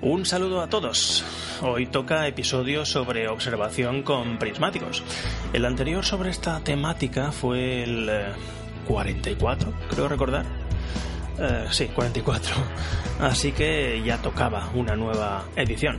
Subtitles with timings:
[0.00, 1.24] Un saludo a todos.
[1.60, 5.02] Hoy toca episodio sobre observación con prismáticos.
[5.52, 8.08] El anterior sobre esta temática fue el
[8.86, 10.46] 44, eh, creo recordar.
[11.40, 12.54] Eh, sí, 44.
[13.18, 15.98] Así que ya tocaba una nueva edición.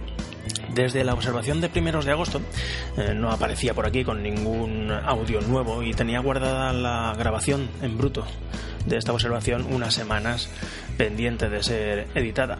[0.73, 2.39] Desde la observación de primeros de agosto
[2.95, 7.97] eh, no aparecía por aquí con ningún audio nuevo y tenía guardada la grabación en
[7.97, 8.25] bruto
[8.85, 10.49] de esta observación unas semanas
[10.97, 12.59] pendiente de ser editada.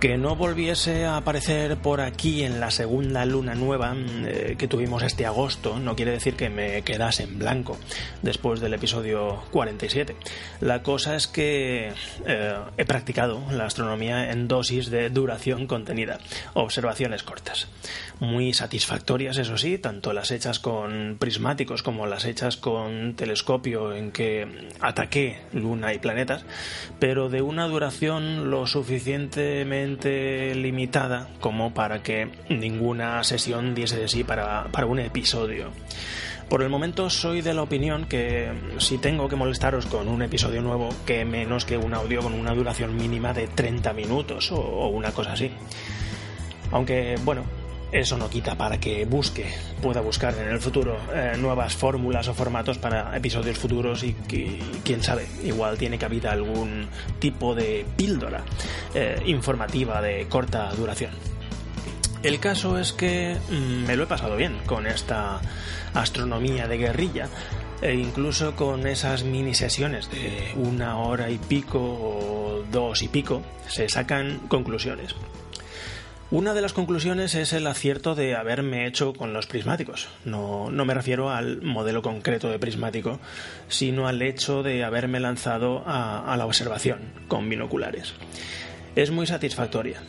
[0.00, 5.02] Que no volviese a aparecer por aquí en la segunda luna nueva eh, que tuvimos
[5.02, 7.78] este agosto no quiere decir que me quedase en blanco
[8.20, 10.14] después del episodio 47.
[10.60, 11.92] La cosa es que
[12.26, 16.18] eh, he practicado la astronomía en dosis de duración contenida,
[16.52, 17.68] observaciones cortas.
[18.20, 24.12] Muy satisfactorias, eso sí, tanto las hechas con prismáticos como las hechas con telescopio en
[24.12, 26.44] que ataqué luna y planetas,
[26.98, 29.85] pero de una duración lo suficientemente
[30.54, 35.70] limitada como para que ninguna sesión diese de sí para, para un episodio.
[36.48, 40.62] Por el momento soy de la opinión que si tengo que molestaros con un episodio
[40.62, 44.88] nuevo, que menos que un audio con una duración mínima de 30 minutos o, o
[44.88, 45.50] una cosa así.
[46.70, 47.44] Aunque, bueno,
[47.92, 49.46] eso no quita para que busque,
[49.80, 54.14] pueda buscar en el futuro eh, nuevas fórmulas o formatos para episodios futuros y,
[54.84, 58.42] quién sabe, igual tiene cabida algún tipo de píldora
[58.94, 61.12] eh, informativa de corta duración.
[62.22, 65.40] El caso es que mm, me lo he pasado bien con esta
[65.94, 67.28] astronomía de guerrilla
[67.82, 73.42] e incluso con esas mini sesiones de una hora y pico o dos y pico
[73.68, 75.14] se sacan conclusiones.
[76.32, 80.08] Una de las conclusiones es el acierto de haberme hecho con los prismáticos.
[80.24, 83.20] No, me refiero al modelo concreto de prismático,
[83.68, 86.98] sino al hecho de haberme lanzado a la observación
[87.28, 88.14] con binoculares.
[88.96, 90.02] Es muy satisfactoria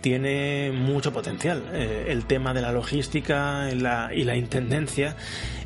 [0.00, 1.62] tiene mucho potencial.
[1.72, 5.16] Eh, el tema de la logística y la intendencia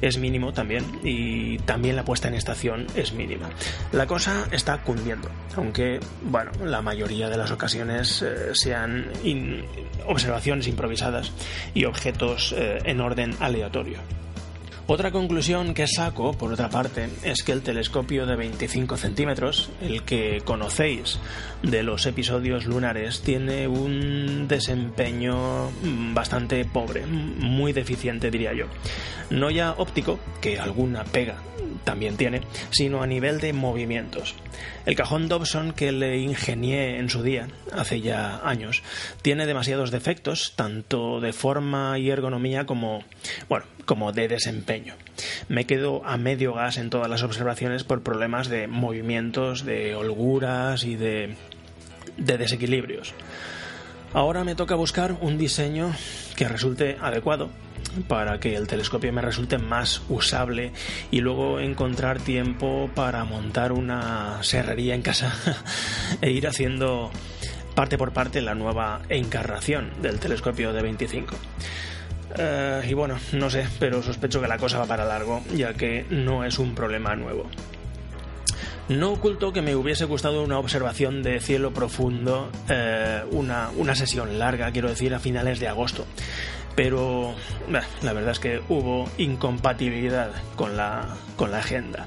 [0.02, 3.48] es mínimo también y también la puesta en estación es mínima.
[3.92, 9.06] La cosa está cundiendo, aunque, bueno, la mayoría de las ocasiones eh, sean
[10.06, 11.32] observaciones improvisadas
[11.72, 13.98] y objetos eh, en orden aleatorio.
[14.88, 20.02] Otra conclusión que saco, por otra parte, es que el telescopio de 25 centímetros, el
[20.02, 21.20] que conocéis
[21.62, 25.70] de los episodios lunares, tiene un desempeño
[26.12, 28.66] bastante pobre, muy deficiente diría yo.
[29.30, 31.36] No ya óptico, que alguna pega
[31.84, 34.34] también tiene, sino a nivel de movimientos.
[34.84, 38.82] El cajón Dobson que le ingenié en su día, hace ya años,
[39.22, 43.04] tiene demasiados defectos, tanto de forma y ergonomía como,
[43.48, 44.94] bueno, como de desempeño.
[45.48, 50.84] Me quedo a medio gas en todas las observaciones por problemas de movimientos, de holguras
[50.84, 51.36] y de,
[52.16, 53.14] de desequilibrios.
[54.12, 55.94] Ahora me toca buscar un diseño
[56.36, 57.50] que resulte adecuado
[58.08, 60.72] para que el telescopio me resulte más usable
[61.10, 65.34] y luego encontrar tiempo para montar una serrería en casa
[66.20, 67.10] e ir haciendo
[67.74, 71.36] parte por parte la nueva encarnación del telescopio de 25.
[72.38, 76.06] Eh, y bueno, no sé, pero sospecho que la cosa va para largo, ya que
[76.10, 77.46] no es un problema nuevo.
[78.88, 84.38] No oculto que me hubiese gustado una observación de cielo profundo, eh, una, una, sesión
[84.38, 86.04] larga, quiero decir, a finales de agosto
[86.74, 87.34] pero
[87.70, 92.06] la verdad es que hubo incompatibilidad con la, con la agenda.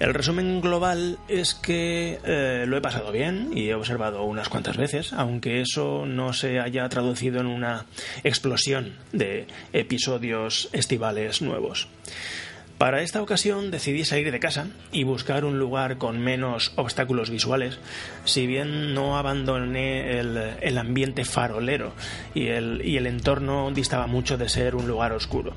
[0.00, 4.78] El resumen global es que eh, lo he pasado bien y he observado unas cuantas
[4.78, 7.84] veces, aunque eso no se haya traducido en una
[8.24, 11.88] explosión de episodios estivales nuevos.
[12.80, 17.78] Para esta ocasión decidí salir de casa y buscar un lugar con menos obstáculos visuales,
[18.24, 21.92] si bien no abandoné el, ambiente farolero
[22.34, 25.52] y el, y el entorno distaba mucho de ser un lugar oscuro.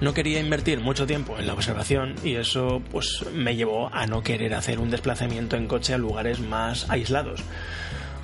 [0.00, 4.22] No quería invertir mucho tiempo en la observación y eso pues me llevó a no
[4.22, 7.44] querer hacer un desplazamiento en coche a lugares más aislados.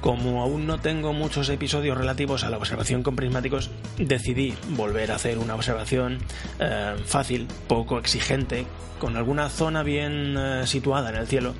[0.01, 5.17] Como aún no tengo muchos episodios relativos a la observación con prismáticos, decidí volver a
[5.17, 6.19] hacer una observación
[6.61, 8.67] eh, fácil, poco exigente,
[8.99, 11.55] con alguna zona bien eh, situada en el cielo,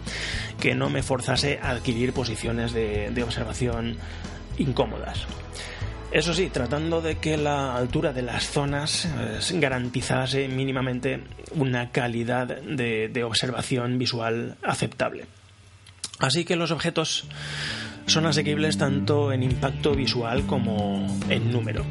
[0.61, 3.97] que no me forzase a adquirir posiciones de, observación
[4.59, 5.27] incómodas.
[6.13, 11.25] Eso sí, tratando de que la altura de las zonas eh, garantizase mínimamente
[11.55, 15.27] una calidad de, de observación visual aceptable.
[16.19, 17.25] Así que los objetos
[18.07, 21.85] son asequibles tanto en impacto visual como en número.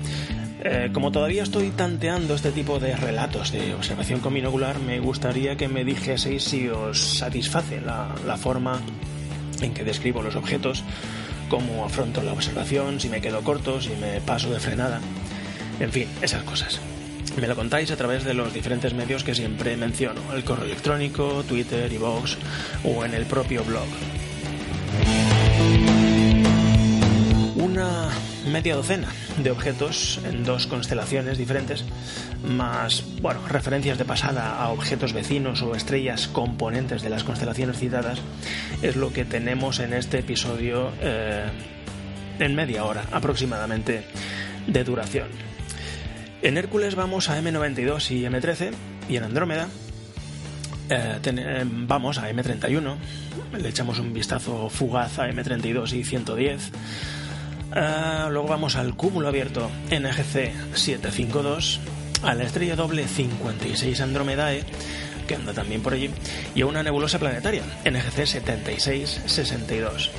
[0.63, 5.55] Eh, como todavía estoy tanteando este tipo de relatos de observación con binocular, me gustaría
[5.55, 8.81] que me dijeseis si os satisface la, la forma
[9.61, 10.83] en que describo los objetos,
[11.49, 15.01] cómo afronto la observación, si me quedo corto, si me paso de frenada,
[15.79, 16.79] en fin, esas cosas.
[17.39, 21.43] Me lo contáis a través de los diferentes medios que siempre menciono, el correo electrónico,
[21.47, 22.37] Twitter, iVoox
[22.85, 23.87] o en el propio blog.
[27.75, 28.07] Una
[28.49, 29.09] media docena
[29.43, 31.83] de objetos en dos constelaciones diferentes,
[32.47, 38.21] más, bueno, referencias de pasada a objetos vecinos o estrellas componentes de las constelaciones citadas,
[38.81, 41.49] es lo que tenemos en este episodio eh,
[42.39, 44.05] en media hora aproximadamente
[44.67, 45.27] de duración.
[46.43, 48.71] En Hércules vamos a M92 y M13
[49.09, 49.67] y en Andrómeda
[50.89, 52.95] eh, eh, vamos a M31,
[53.59, 56.71] le echamos un vistazo fugaz a M32 y 110
[57.75, 61.81] Ah, luego vamos al cúmulo abierto NGC 752,
[62.23, 64.63] a la estrella doble 56 Andromedae,
[65.27, 66.09] que anda también por allí,
[66.55, 70.09] y a una nebulosa planetaria, NGC 7662.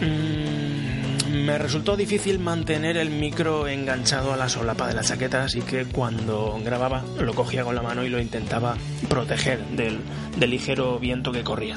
[0.00, 5.60] Mm, me resultó difícil mantener el micro enganchado a la solapa de la chaqueta, así
[5.60, 8.76] que cuando grababa lo cogía con la mano y lo intentaba
[9.08, 10.00] proteger del
[10.40, 11.76] ligero viento que corría.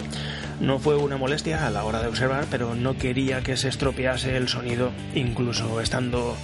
[0.59, 4.36] No fue una molestia a la hora de observar, pero no quería que se estropease
[4.38, 6.36] el sonido, incluso estando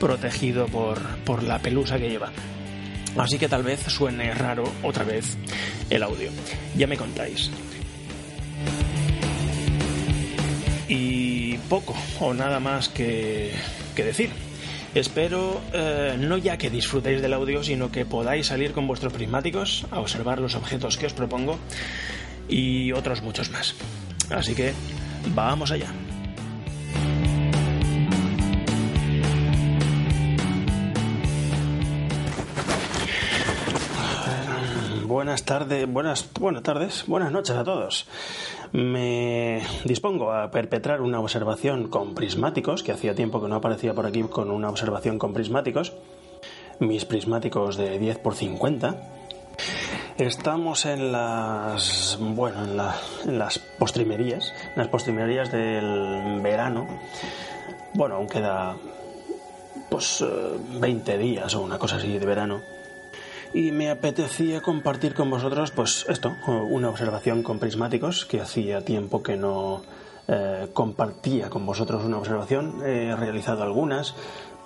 [0.00, 2.32] protegido por, por la pelusa que lleva.
[3.16, 5.36] Así que tal vez suene raro otra vez
[5.90, 6.30] el audio.
[6.76, 7.50] Ya me contáis.
[10.88, 13.52] Y poco o nada más que,
[13.96, 14.30] decir.
[14.94, 19.86] Espero eh, no ya que disfrutéis del audio, sino que podáis salir con vuestros prismáticos
[19.90, 21.58] a observar los objetos que os propongo
[22.48, 23.74] y otros muchos más.
[24.30, 24.72] Así que
[25.34, 25.92] vamos allá.
[35.06, 38.06] Buenas tardes, buenas, buenas tardes, buenas noches a todos.
[38.72, 44.04] Me dispongo a perpetrar una observación con prismáticos, que hacía tiempo que no aparecía por
[44.04, 45.94] aquí con una observación con prismáticos.
[46.78, 48.96] Mis prismáticos de 10 por 50
[50.18, 56.88] Estamos en las, bueno, en, las postrimerías, en las postrimerías del verano.
[57.94, 58.76] Bueno, aún queda
[59.88, 60.24] pues
[60.80, 62.60] 20 eh, días o una cosa así de verano.
[63.54, 69.22] Y me apetecía compartir con vosotros, pues esto, una observación con prismáticos, que hacía tiempo
[69.22, 69.82] que no
[70.26, 72.82] eh, compartía con vosotros una observación.
[72.84, 74.16] He realizado algunas,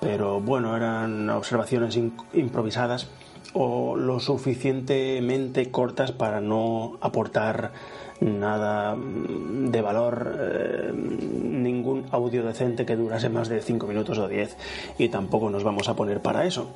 [0.01, 1.99] pero bueno, eran observaciones
[2.33, 3.07] improvisadas
[3.55, 7.73] o lo suficientemente cortas para no aportar
[8.21, 14.57] nada de valor, eh, ningún audio decente que durase más de 5 minutos o 10
[14.99, 16.73] y tampoco nos vamos a poner para eso.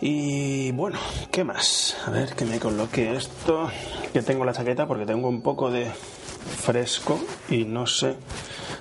[0.00, 0.98] Y bueno,
[1.32, 1.96] ¿qué más?
[2.06, 3.68] A ver que me coloque esto,
[4.12, 7.18] que tengo la chaqueta porque tengo un poco de fresco
[7.50, 8.16] y no sé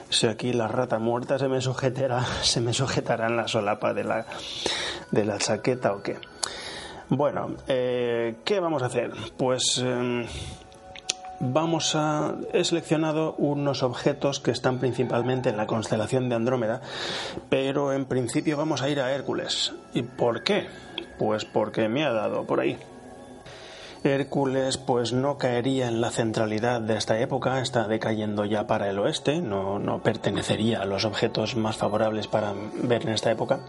[0.09, 4.03] si aquí la rata muerta se me sujetará, se me sujetará en la solapa de
[4.03, 4.27] la,
[5.11, 6.17] de la chaqueta o qué.
[7.09, 9.11] Bueno, eh, ¿qué vamos a hacer?
[9.37, 10.25] Pues em,
[11.39, 12.35] vamos a.
[12.51, 16.81] He seleccionado unos objetos que están principalmente en la constelación de Andrómeda,
[17.49, 19.73] pero en principio vamos a ir a Hércules.
[19.93, 20.67] ¿Y por qué?
[21.17, 22.77] Pues porque me ha dado por ahí.
[24.13, 28.99] Hércules pues no caería en la centralidad de esta época, está decayendo ya para el
[28.99, 33.59] oeste, no, no, pertenecería a los objetos más favorables para ver en esta época.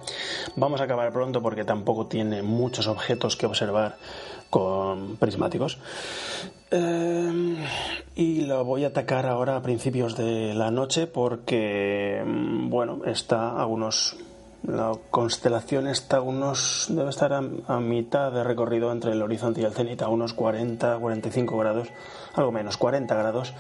[0.57, 3.97] Vamos a acabar pronto porque tampoco tiene muchos objetos que observar
[4.51, 5.79] con prismáticos.
[6.71, 7.57] Eh,
[8.15, 13.51] y lo voy a atacar ahora a principios de la noche porque, mm, bueno, está
[13.51, 14.17] a unos
[14.67, 17.41] la constelación está unos debe estar a,
[17.81, 21.89] mitad de recorrido entre el horizonte y el cenit, a unos 40, 45 grados,
[22.35, 23.55] algo menos, 40 grados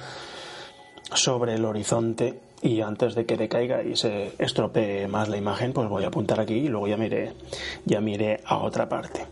[1.14, 5.88] sobre el horizonte y antes de que decaiga y se estropee más la imagen, pues
[5.88, 7.32] voy a apuntar aquí y luego ya miré,
[7.84, 9.26] ya miré a otra parte.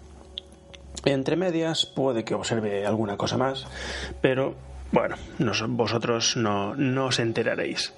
[1.04, 3.66] Entre medias puede que observe alguna cosa más,
[4.20, 4.54] pero
[4.92, 5.16] bueno,
[5.68, 7.92] vosotros no, no os enteraréis.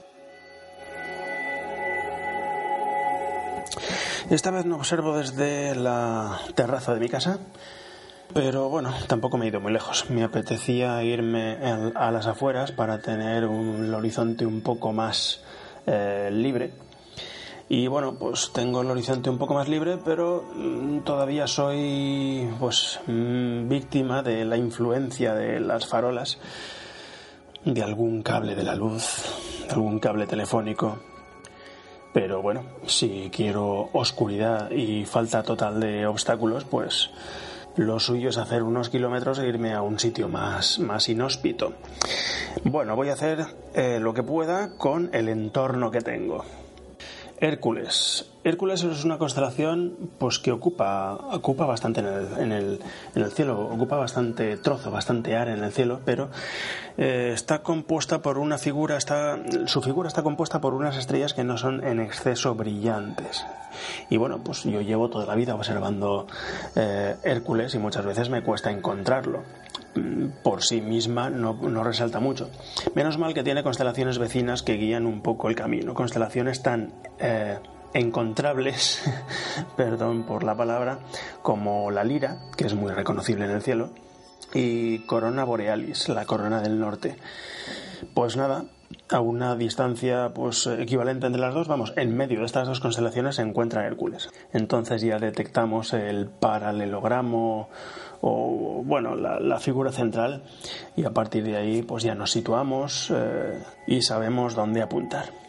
[4.31, 7.39] Esta vez no observo desde la terraza de mi casa,
[8.35, 10.11] pero bueno, tampoco me he ido muy lejos.
[10.11, 11.57] Me apetecía irme
[11.95, 15.43] a las afueras para tener un horizonte un poco más
[15.87, 16.73] eh, libre.
[17.71, 22.99] Y bueno, pues tengo el horizonte un poco más libre, pero mm, todavía soy pues
[23.07, 26.39] mm, víctima de la influencia de las farolas,
[27.65, 29.23] de algún cable de la luz,
[29.67, 30.99] de algún cable telefónico.
[32.12, 37.11] Pero bueno, si quiero oscuridad y falta total de obstáculos, pues
[37.77, 41.75] lo suyo es hacer unos kilómetros e irme a un sitio más, más inhóspito.
[42.65, 46.45] Bueno, voy a hacer eh, lo que pueda con el entorno que tengo.
[47.40, 48.30] Hércules.
[48.45, 52.80] Hércules es una constelación pues que ocupa, ocupa bastante en el,
[53.14, 56.30] en, el, cielo, ocupa bastante trozo, bastante área en el cielo, pero
[56.97, 61.45] eh, está compuesta por una figura, está, su figura está compuesta por unas estrellas que
[61.45, 63.45] no son en exceso brillantes.
[64.09, 66.26] Y bueno, pues yo llevo toda la vida observando
[66.75, 69.42] eh, Hércules y muchas veces me cuesta encontrarlo
[70.42, 72.50] por sí misma no, resalta mucho.
[72.95, 77.59] Menos mal que tiene constelaciones vecinas que guían un poco el camino, constelaciones tan eh,
[77.95, 79.02] encontrables,
[79.76, 81.00] perdón por la palabra,
[81.42, 83.90] como la Lira, que es muy reconocible en el cielo,
[84.54, 87.16] y Corona Borealis, la corona del norte.
[88.14, 88.64] Pues nada,
[89.11, 93.37] a una distancia pues equivalente entre las dos, vamos, en medio de estas dos constelaciones
[93.37, 94.30] se encuentra Hércules.
[94.52, 97.68] Entonces ya detectamos el paralelogramo
[98.21, 100.42] o bueno, la, figura central
[100.97, 105.48] y a partir de ahí pues ya nos situamos eh, y sabemos dónde apuntar.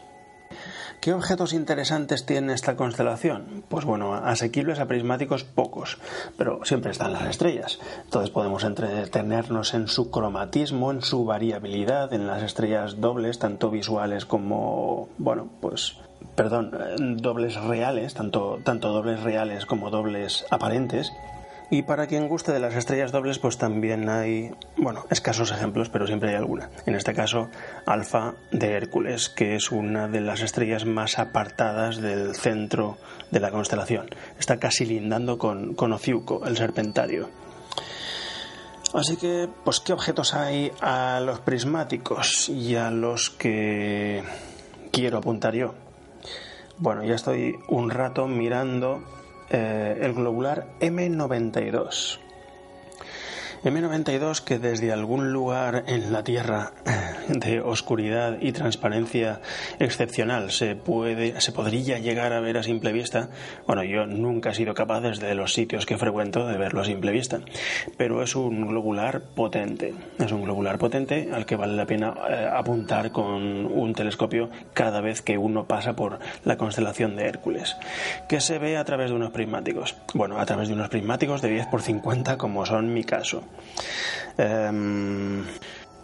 [1.01, 3.63] ¿Qué objetos interesantes tiene esta constelación?
[3.69, 5.97] Pues bueno, asequibles a prismáticos pocos,
[6.37, 7.79] pero siempre están las estrellas.
[8.03, 14.25] Entonces podemos entretenernos en su cromatismo, en su variabilidad, en las estrellas dobles, tanto visuales
[14.25, 15.95] como, bueno, pues
[16.35, 21.13] perdón, eh, dobles reales, tanto, tanto dobles reales como dobles aparentes,
[21.71, 26.07] y para quien guste de las estrellas dobles, pues también hay, bueno, escasos ejemplos, pero
[26.07, 26.69] siempre hay alguna.
[26.87, 27.49] En este caso,
[27.85, 32.97] Alfa de Hércules, que es una de las estrellas más apartadas del centro
[33.29, 34.09] de la constelación.
[34.39, 37.29] Está casi lindando con, con Ociuco, el serpentario.
[38.95, 44.23] Así que, pues, ¿qué objetos hay a los prismáticos y a los que
[44.91, 45.75] quiero apuntar yo?
[46.79, 49.03] Bueno, ya estoy un rato mirando
[49.49, 52.19] eh, el globular M92.
[53.63, 56.71] M92 que desde algún lugar en la Tierra
[57.27, 59.41] de oscuridad y transparencia
[59.79, 63.29] excepcional se puede se podría llegar a ver a simple vista.
[63.67, 67.11] Bueno, yo nunca he sido capaz desde los sitios que frecuento de verlo a simple
[67.11, 67.41] vista,
[67.97, 69.93] pero es un globular potente.
[70.17, 75.01] Es un globular potente al que vale la pena eh, apuntar con un telescopio cada
[75.01, 77.75] vez que uno pasa por la constelación de Hércules,
[78.29, 79.97] que se ve a través de unos prismáticos.
[80.13, 83.43] Bueno, a través de unos prismáticos de 10 por 50 como son mi caso.
[84.37, 85.43] Em,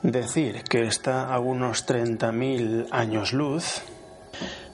[0.04, 3.82] decir que está a unos 30.000 años luz,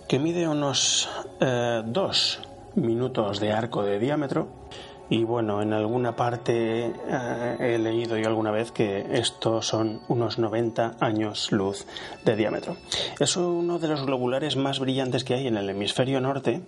[0.07, 1.09] que mide unos
[1.39, 4.47] 2 eh, minutos de arco de diámetro
[5.11, 10.39] y bueno, en alguna parte eh, he leído yo alguna vez que estos son unos
[10.39, 11.85] 90 años luz
[12.23, 12.77] de diámetro.
[13.19, 16.61] Es uno de los globulares más brillantes que hay en el hemisferio norte,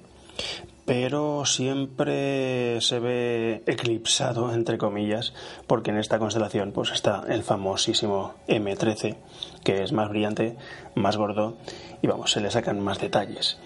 [0.86, 5.34] pero siempre se ve eclipsado, entre comillas,
[5.68, 9.16] porque en esta constelación pues está el famosísimo M13,
[9.64, 10.58] que es más brillante,
[10.96, 11.58] más gordo,
[12.02, 13.58] y vamos, se le sacan más detalles.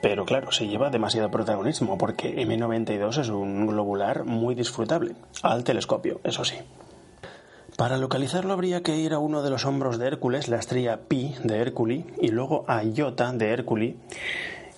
[0.00, 6.20] Pero claro, se lleva demasiado protagonismo, porque M92 es un globular muy disfrutable, al telescopio,
[6.24, 6.56] eso sí.
[7.76, 11.34] Para localizarlo habría que ir a uno de los hombros de Hércules, la estrella Pi
[11.42, 13.96] de Hércules, y luego a Iota de Hércules,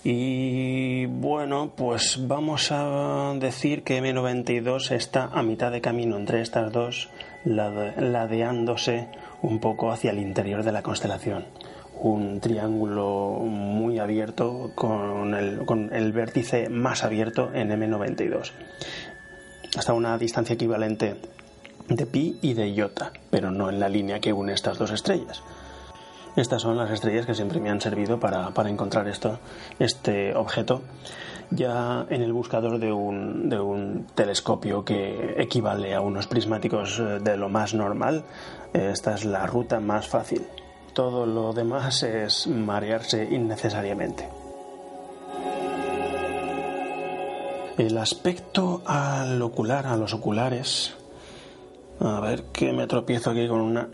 [0.08, 6.70] y bueno, pues vamos a decir que M92 está a mitad de camino entre estas
[6.70, 7.08] dos,
[7.44, 9.08] ladeándose
[9.42, 11.46] un poco hacia el interior de la constelación.
[11.98, 18.52] Un triángulo muy abierto con el, con el vértice más abierto en M92.
[19.76, 21.16] Hasta una distancia equivalente
[21.88, 25.42] de pi y de iota, pero no en la línea que une estas dos estrellas.
[26.36, 29.38] Estas son las estrellas que siempre me han servido para, encontrar esto,
[29.78, 30.82] este objeto
[31.50, 37.20] ya en el buscador de un, de un, telescopio que equivale a unos prismáticos eh,
[37.20, 38.24] de lo más normal,
[38.72, 40.44] esta es la ruta más fácil.
[40.92, 44.28] Todo lo demás es marearse innecesariamente.
[47.78, 50.94] El aspecto al ocular, a los oculares.
[52.00, 53.88] A ver que me tropiezo aquí con una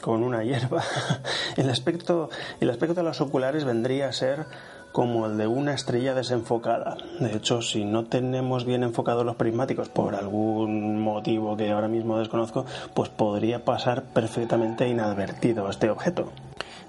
[0.00, 0.82] con una hierba.
[1.56, 2.30] El aspecto,
[2.60, 4.46] el aspecto de los oculares vendría a ser
[4.92, 6.96] como el de una estrella desenfocada.
[7.20, 12.18] De hecho, si no tenemos bien enfocados los prismáticos por algún motivo que ahora mismo
[12.18, 16.32] desconozco, pues podría pasar perfectamente inadvertido este objeto.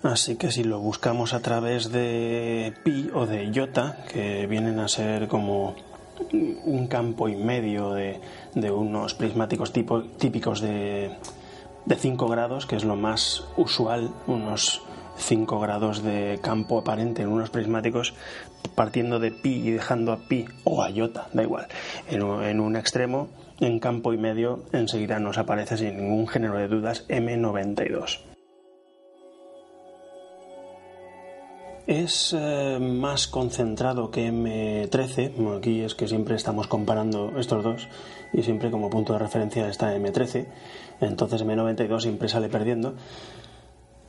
[0.04, 4.88] Así que si lo buscamos a través de pi o de iota, que vienen a
[4.88, 5.76] ser como
[6.32, 8.20] un campo y medio de,
[8.72, 11.12] unos prismáticos tipo, típicos de,
[11.86, 14.82] de 5 grados, que es lo más usual, unos
[15.18, 18.14] 5 grados de campo aparente en unos prismáticos,
[18.76, 21.68] partiendo de pi y dejando a pi o a iota, da igual,
[22.10, 26.68] en, en un extremo, en campo y medio, enseguida nos aparece sin ningún género de
[26.68, 28.31] dudas M92.
[31.88, 37.88] Es eh, más concentrado que M13, aquí es que siempre estamos comparando estos dos
[38.34, 40.46] y siempre como punto de referencia está M13,
[41.02, 42.94] entonces M92 siempre sale perdiendo.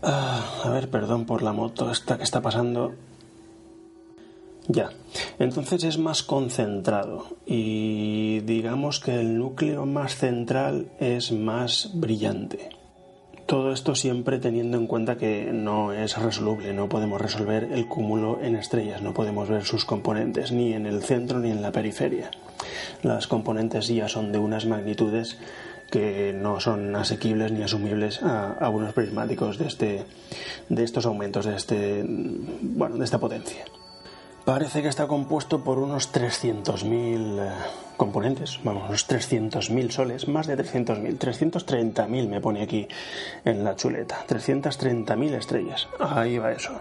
[0.02, 2.94] Ah, a ver, perdón por la moto esta que está pasando.
[4.68, 4.90] Ya,
[5.38, 12.81] entonces es más concentrado y digamos que el núcleo más central es más brillante.
[13.46, 18.38] Todo esto siempre teniendo en cuenta que no es resoluble, no podemos resolver el cúmulo
[18.42, 22.30] en estrellas, no podemos ver sus componentes ni en el centro ni en la periferia.
[23.02, 25.38] Las componentes ya son de unas magnitudes
[25.90, 30.04] que no son asequibles ni asumibles a, unos prismáticos de, este,
[30.70, 33.64] de estos aumentos, de, este, bueno, de esta potencia.
[34.44, 37.50] Parece que está compuesto por unos 300.000 eh,
[37.96, 42.88] componentes, vamos, unos 300.000 soles, más de 300.000, 330.000 me pone aquí
[43.44, 46.72] en la chuleta, 330.000 estrellas, ahí va eso.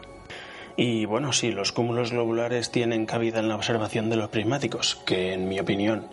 [0.75, 5.34] Y bueno, si los cúmulos globulares tienen cabida en la observación de los prismáticos, que
[5.34, 6.08] en mi opinión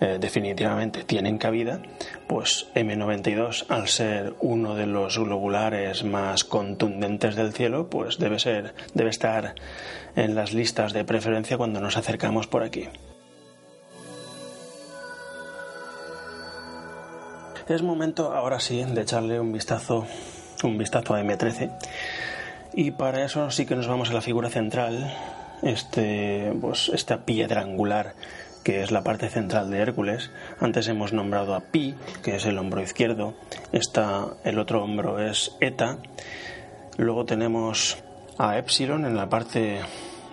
[0.00, 1.82] eh, definitivamente tienen cabida,
[2.28, 8.74] pues M92, al ser uno de los globulares más contundentes del cielo, pues debe ser,
[8.94, 9.54] debe estar
[10.14, 12.88] en las listas de preferencia cuando nos acercamos por aquí.
[17.68, 20.06] Es momento ahora sí de echarle un vistazo,
[20.62, 21.70] un vistazo a M13
[22.72, 25.12] y para eso sí que nos vamos a la figura central,
[25.62, 28.14] este, pues, esta piedra angular
[28.62, 30.30] que es la parte central de Hércules.
[30.60, 33.34] Antes hemos nombrado a Pi, que es el hombro izquierdo.
[33.72, 35.98] Está, el otro hombro es Eta.
[36.96, 37.98] Luego tenemos
[38.38, 39.80] a Epsilon en la parte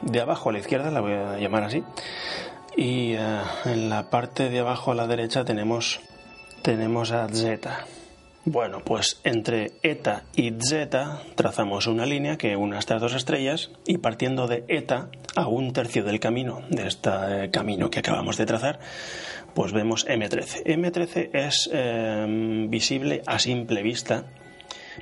[0.01, 1.83] de abajo a la izquierda, la voy a llamar así.
[2.77, 6.01] Y eh, en la parte de abajo a la derecha tenemos,
[6.61, 7.85] tenemos a Zeta.
[8.47, 13.97] Bueno, pues entre eta y zeta trazamos una línea que une estas dos estrellas y
[13.97, 18.79] partiendo de eta a un tercio del camino, de este camino que acabamos de trazar,
[19.55, 20.63] pues vemos M13.
[20.63, 24.25] M13 es em, visible a simple vista,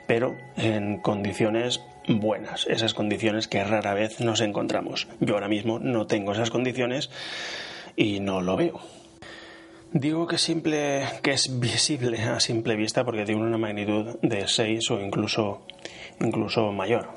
[0.07, 5.09] pero en condiciones buenas, esas condiciones que rara vez nos encontramos.
[5.19, 7.09] Yo ahora mismo no tengo esas condiciones
[7.97, 8.79] y no lo veo.
[9.93, 14.89] Digo que simple, que es visible a simple vista porque tiene una magnitud de 6
[14.89, 15.67] o incluso,
[16.19, 17.09] incluso mayor.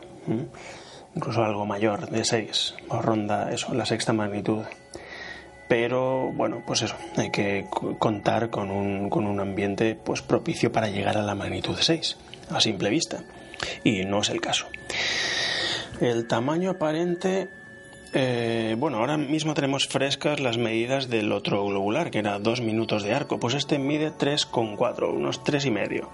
[1.14, 2.74] Incluso algo mayor de 6.
[2.88, 4.62] O ronda eso, la sexta magnitud.
[5.68, 7.64] Pero bueno, pues eso, hay que
[7.98, 12.18] contar con un, con un ambiente pues propicio para llegar a la magnitud de 6,
[12.50, 13.24] a simple vista.
[13.84, 14.66] Y no es el caso.
[16.02, 17.48] El tamaño aparente
[18.12, 23.02] eh, bueno, ahora mismo tenemos frescas las medidas del otro globular, que era 2 minutos
[23.02, 23.38] de arco.
[23.38, 26.08] Pues este mide 3,4, unos 3,5.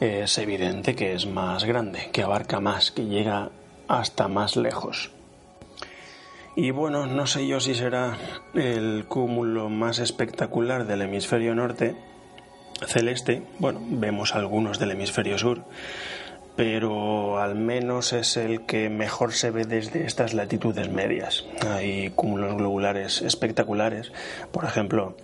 [0.00, 3.50] Es evidente que es más grande, que abarca más, que llega
[3.88, 5.10] hasta más lejos.
[6.54, 8.16] Y bueno, no sé yo si será
[8.54, 11.96] el cúmulo más espectacular del hemisferio norte
[12.86, 13.42] celeste.
[13.58, 15.64] Bueno, vemos algunos del hemisferio sur
[16.56, 21.44] pero al menos es el que mejor se ve desde estas latitudes medias.
[21.68, 24.10] Hay cúmulos globulares espectaculares,
[24.52, 25.16] por ejemplo,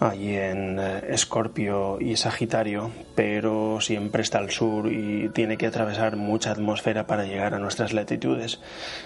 [0.00, 6.16] allí en eh, Escorpio y Sagitario, pero siempre está al sur y tiene que atravesar
[6.16, 8.60] mucha atmósfera para llegar a nuestras latitudes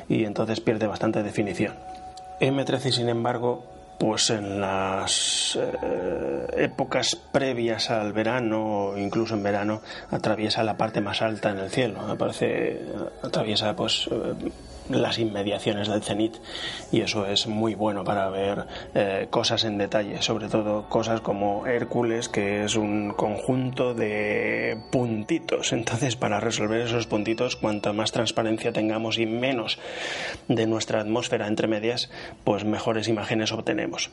[0.09, 1.75] y entonces pierde bastante definición.
[2.41, 9.81] M13, sin embargo, pues en las eh, épocas previas al verano o incluso en verano
[10.11, 12.01] atraviesa la parte más alta en el cielo.
[12.03, 12.81] Aparece
[13.23, 14.35] atraviesa pues eh,
[14.91, 16.37] las inmediaciones del cenit
[16.93, 21.67] y eso es muy bueno para ver eh, cosas en detalle, sobre todo cosas como
[21.67, 25.73] Hércules, que es un conjunto de puntitos.
[25.73, 29.79] Entonces, para resolver esos puntitos, cuanta más transparencia tengamos y menos
[30.49, 32.11] de nuestra atmósfera entre medias,
[32.45, 34.11] pues mejores imágenes obtenemos.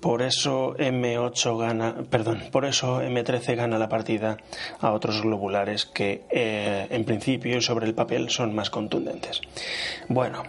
[0.00, 4.38] Por eso M8 gana, perdón, por eso M13 gana la partida
[4.80, 9.42] a otros globulares que eh, en principio y sobre el papel son más contundentes.
[10.08, 10.42] Bueno,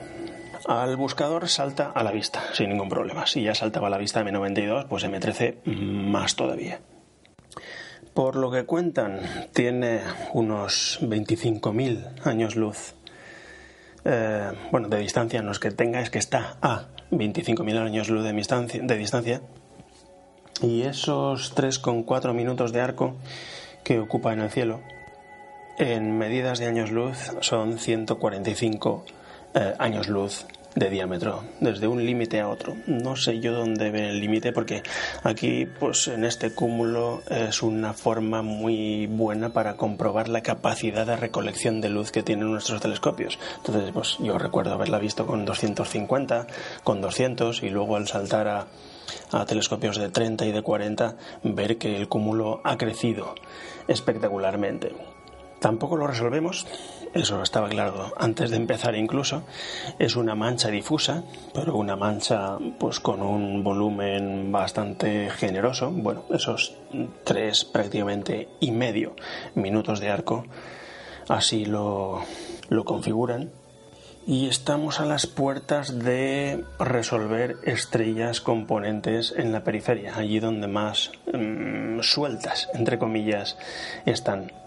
[0.68, 3.28] al buscador salta a la vista sin ningún problema.
[3.28, 6.80] Si ya saltaba a la vista M92, pues M13 más todavía.
[8.14, 9.22] Por lo que cuentan,
[9.54, 10.02] tiene
[10.34, 12.94] unos 25.000 años luz.
[14.04, 18.24] Eh, bueno, de distancia no es que tenga, es que está a 25.000 años luz
[18.24, 19.42] de distancia, de distancia.
[20.62, 23.16] Y esos 3,4 minutos de arco
[23.84, 24.82] que ocupa en el cielo,
[25.78, 29.06] en medidas de años luz, son 145
[29.54, 32.76] eh, años luz de diámetro, desde un límite a otro.
[32.88, 34.84] No sé yo dónde ve el límite porque
[35.24, 41.18] aquí, pues en este cúmulo es una forma muy buena para comprobar la capacidad de
[41.18, 43.38] recolección de luz que tienen nuestros telescopios.
[43.58, 46.48] Entonces, pues yo recuerdo haberla visto con 250,
[46.84, 48.68] con 200 y luego al saltar a,
[49.32, 53.36] a telescopios de 30 y de 40 ver que el cúmulo ha crecido
[53.88, 54.94] espectacularmente.
[55.60, 56.66] Tampoco lo resolvemos
[57.14, 59.44] eso estaba claro antes de empezar incluso,
[60.00, 66.76] es una mancha difusa, pero una mancha pues con un volumen bastante generoso, bueno, esos
[67.24, 69.16] tres prácticamente y medio
[69.56, 70.46] minutos de arco,
[71.28, 72.22] así lo,
[72.70, 73.52] lo configuran.
[74.28, 81.12] Y estamos a las puertas de resolver estrellas componentes en la periferia, allí donde más
[81.34, 83.58] mm, sueltas, entre comillas,
[84.06, 84.61] están.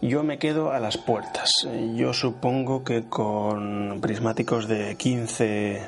[0.00, 1.66] Yo me quedo a las puertas.
[1.94, 5.82] Yo supongo que con prismáticos de 15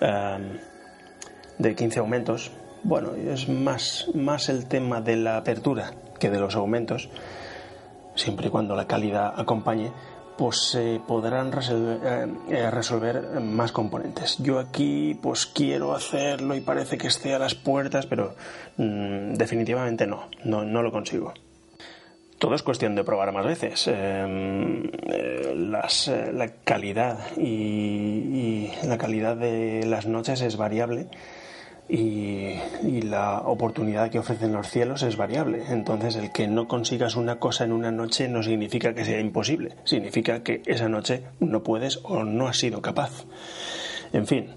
[0.00, 0.58] em,
[1.58, 6.54] de 15 aumentos, bueno, es más, más el tema de la apertura que de los
[6.56, 7.08] aumentos,
[8.14, 9.92] siempre y cuando la calidad acompañe,
[10.36, 12.00] pues se podrán resolver,
[12.48, 14.38] eh, resolver, más componentes.
[14.38, 18.34] Yo aquí pues quiero hacerlo y parece que esté a las puertas, pero
[18.76, 21.32] mm, definitivamente no, no, no lo consigo.
[22.42, 23.86] Todo es cuestión de probar más veces.
[23.86, 31.06] Em, eh, eh, la calidad y, la calidad de las noches es variable
[31.88, 32.56] y,
[33.02, 35.62] la oportunidad que ofrecen los cielos es variable.
[35.68, 39.76] Entonces, el que no consigas una cosa en una noche no significa que sea imposible.
[39.84, 43.24] Significa que esa noche no puedes o no has sido capaz.
[44.12, 44.48] En fin,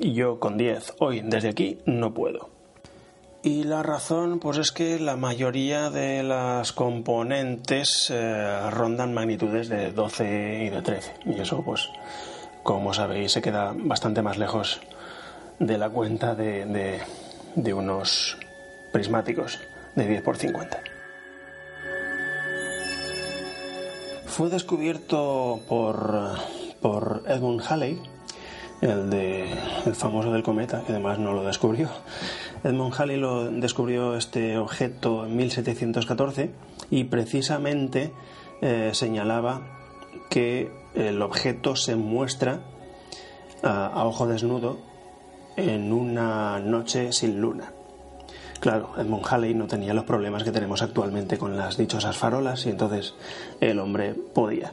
[0.00, 2.51] yo con 10 hoy desde aquí no puedo.
[3.44, 9.90] Y la razón, pues es que la mayoría de las componentes eh, rondan magnitudes de
[9.90, 11.14] 12 y de 13.
[11.26, 11.88] Y eso, pues,
[12.62, 14.80] como sabéis, se queda bastante más lejos
[15.58, 17.00] de la cuenta de,
[17.56, 18.36] de, unos
[18.92, 19.58] prismáticos
[19.96, 20.80] de 10 por 50.
[24.26, 26.38] Fue descubierto por,
[26.80, 28.00] por Edmund Halley,
[28.82, 29.50] el, de,
[29.84, 31.90] el famoso del cometa, que además no lo descubrió,
[32.64, 36.50] Edmund Halley lo descubrió este objeto en 1714
[36.90, 38.12] y precisamente
[38.60, 39.62] eh, señalaba
[40.30, 42.60] que el objeto se muestra
[43.62, 44.78] a, ojo desnudo
[45.56, 47.72] en una noche sin luna.
[48.60, 52.70] Claro, Edmund Halley no tenía los problemas que tenemos actualmente con las dichosas farolas y
[52.70, 53.14] entonces
[53.60, 54.72] el hombre podía.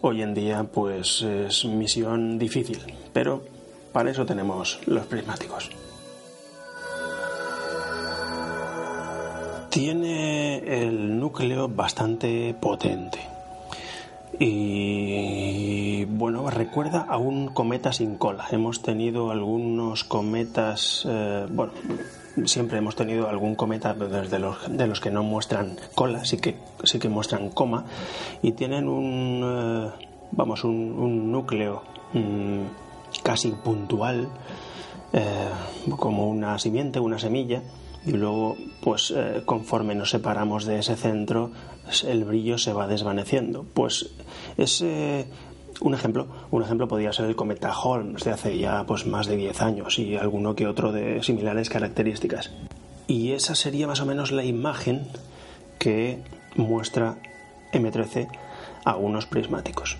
[0.00, 2.80] Hoy en día pues es misión difícil,
[3.12, 3.44] pero
[3.92, 5.70] para eso tenemos los prismáticos.
[9.70, 13.18] Tiene el núcleo bastante potente.
[14.38, 18.46] Y bueno, recuerda a un cometa sin cola.
[18.50, 21.72] Hemos tenido algunos cometas, eh, bueno,
[22.44, 26.56] siempre hemos tenido algún cometa desde los, de los que no muestran cola, sí que,
[26.84, 27.84] sí que muestran coma,
[28.42, 34.28] y tienen un, eh, vamos, un, núcleo mm, casi puntual,
[35.12, 35.48] eh,
[35.96, 37.62] como una simiente, una semilla,
[38.08, 41.50] y luego pues eh, conforme nos separamos de ese centro
[42.06, 43.64] el brillo se va desvaneciendo.
[43.74, 44.10] Pues
[44.56, 44.82] es
[45.80, 46.26] un ejemplo.
[46.50, 49.98] Un ejemplo podría ser el cometa Holmes de hace ya pues más de 10 años
[49.98, 52.50] y alguno que otro de similares características.
[53.06, 55.06] Y esa sería más o menos la imagen
[55.78, 56.22] que
[56.56, 57.16] muestra
[57.72, 58.28] M13
[58.84, 59.96] a unos prismáticos.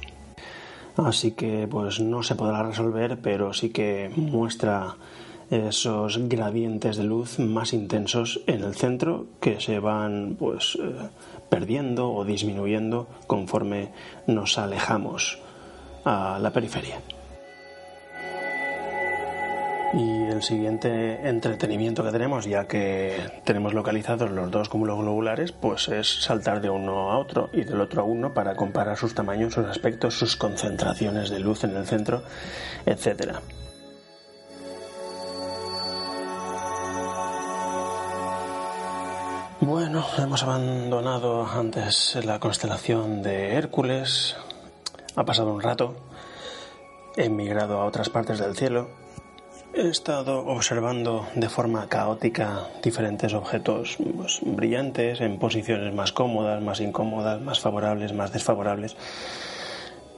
[0.97, 4.97] Así que pues no se podrá resolver pero sí que muestra
[5.51, 11.09] esos gradientes de luz más intensos en el centro que se van pues eh,
[11.49, 13.91] perdiendo o disminuyendo conforme
[14.27, 15.39] nos alejamos
[16.05, 17.01] a la periferia.
[19.95, 25.89] Y el siguiente entretenimiento que tenemos, ya que tenemos localizados los dos cúmulos globulares, pues
[25.89, 29.55] es saltar de uno a otro y del otro a uno para comparar sus tamaños,
[29.55, 32.23] sus aspectos, sus concentraciones de luz en el centro,
[32.85, 33.41] etcétera.
[39.69, 44.35] Bueno, hemos abandonado antes la constelación de Hércules,
[45.15, 45.95] ha pasado un rato,
[47.19, 48.89] he emigrado a otras partes del cielo
[49.75, 56.81] he estado observando de forma caótica diferentes objetos pues, brillantes en posiciones más cómodas, más
[56.81, 58.97] incómodas, más favorables, más desfavorables.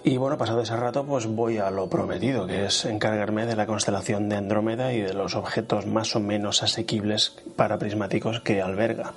[0.04, 3.66] Y bueno, pasado ese rato, pues voy a lo prometido, que es encargarme de la
[3.66, 9.12] constelación de Andrómeda y de los objetos más o menos asequibles para prismáticos que alberga.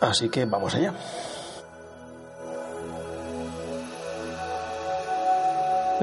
[0.00, 0.92] Así que vamos allá.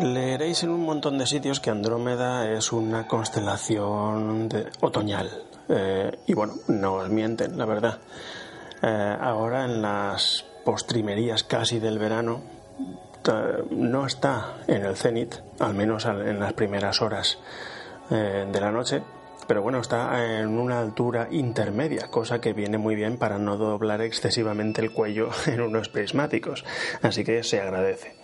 [0.01, 4.49] Leeréis en un montón de sitios que Andrómeda es una constelación
[4.79, 5.29] otoñal.
[5.67, 7.99] Eh, y bueno, no os mienten, la verdad.
[8.81, 12.41] Eh, ahora en las postrimerías casi del verano,
[13.69, 17.37] no está en el cenit, al menos en las primeras horas
[18.09, 19.03] eh, de la noche,
[19.51, 23.99] pero bueno, está en una altura intermedia, cosa que viene muy bien para no doblar
[23.99, 26.63] excesivamente el cuello en unos prismáticos,
[27.01, 28.15] así que se agradece.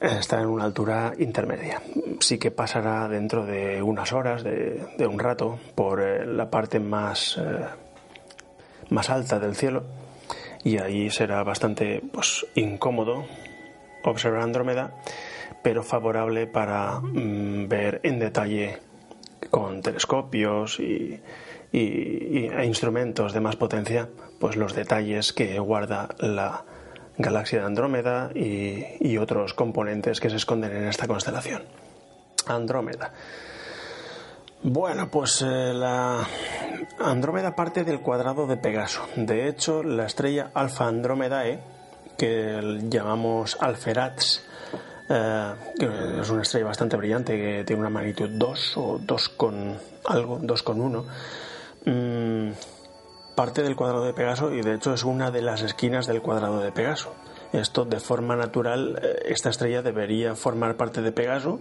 [0.00, 1.82] Está en una altura intermedia.
[2.18, 7.36] Sí que pasará dentro de unas horas, de, un rato, por eh, la parte más,
[7.36, 7.66] eh,
[8.88, 9.84] más alta del cielo
[10.64, 13.26] y ahí será bastante pues, incómodo
[14.02, 14.94] observar Andrómeda,
[15.62, 18.78] pero favorable para mm, ver en detalle
[19.50, 21.20] con telescopios y,
[21.72, 26.64] e instrumentos de más potencia pues los detalles que guarda la
[27.16, 31.62] galaxia de Andrómeda y, otros componentes que se esconden en esta constelación.
[32.46, 33.12] Andrómeda.
[34.62, 36.26] Bueno, pues eh, la
[36.98, 39.06] Andrómeda parte del cuadrado de Pegaso.
[39.16, 41.60] De hecho, la estrella Alfa Andrómedae,
[42.18, 44.44] que llamamos Alferats,
[45.06, 50.38] que es una estrella bastante brillante que tiene una magnitud 2 o 2 con algo,
[50.40, 51.04] 2 con 1,
[51.84, 52.50] mm,
[53.34, 56.60] parte del cuadrado de Pegaso y de hecho es una de las esquinas del cuadrado
[56.60, 57.14] de Pegaso.
[57.52, 61.60] Esto de forma natural, eh, esta estrella debería formar parte de Pegaso,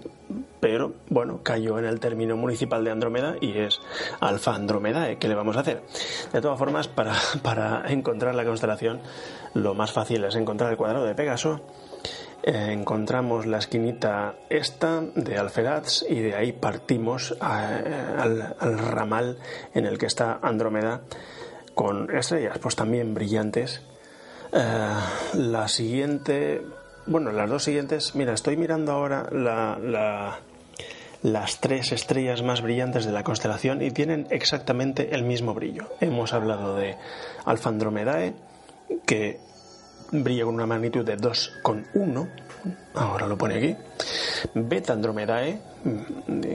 [0.60, 3.80] pero bueno, cayó en el término municipal de Andrómeda y es
[4.20, 5.16] Alfa Andrómeda.
[5.20, 5.84] ¿Qué le vamos a hacer?
[6.32, 9.02] De todas formas, para, para encontrar la constelación,
[9.54, 11.62] lo más fácil es encontrar el cuadrado de Pegaso.
[12.44, 19.38] Eh, encontramos la esquinita esta de Alferaz y de ahí partimos al, al ramal
[19.74, 21.02] en el que está Andrómeda
[21.74, 23.82] con estrellas pues también brillantes
[24.54, 24.94] eh,
[25.34, 26.62] la siguiente,
[27.08, 29.28] bueno, las dos siguientes, mira, estoy mirando ahora
[31.24, 35.88] las tres estrellas más brillantes de la constelación y tienen exactamente el mismo brillo.
[36.02, 36.98] Hemos hablado de
[37.46, 38.36] Alfa Andromedae,
[39.08, 39.40] que
[40.14, 42.30] brilla con una magnitud de 2,1,
[42.94, 43.76] ahora lo pone aquí.
[44.54, 45.60] Beta Andromedae,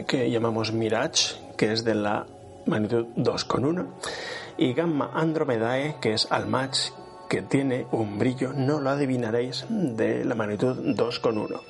[0.07, 2.27] que llamamos Mirage, que es de la
[2.66, 3.87] magnitud 2,1.
[4.59, 6.77] Y Gamma Andromedae, que es Almach,
[7.29, 11.61] que tiene un brillo, no lo adivinaréis, de la magnitud 2,1.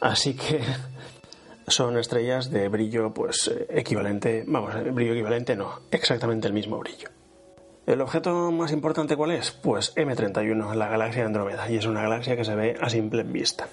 [0.00, 0.60] Así que
[1.66, 7.08] son estrellas de brillo pues equivalente, vamos, brillo equivalente no, exactamente el mismo brillo.
[7.86, 9.50] ¿El objeto más importante cuál es?
[9.50, 13.24] Pues M31, la galaxia de Andrómeda, y es una galaxia que se ve a simple
[13.24, 13.68] vista.